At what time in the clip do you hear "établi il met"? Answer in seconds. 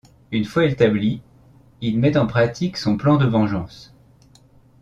0.65-2.17